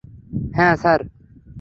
হ্যা, 0.55 0.67
স্যার? 0.81 0.99